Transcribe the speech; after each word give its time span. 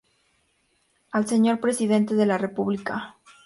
Al 1.11 1.27
señor 1.27 1.59
presidente 1.59 2.15
de 2.15 2.25
la 2.25 2.39
república. 2.39 3.17